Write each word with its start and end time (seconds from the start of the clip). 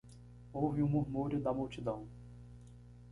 Houve 0.51 0.81
um 0.81 0.87
murmúrio 0.87 1.39
da 1.39 1.53
multidão. 1.53 2.07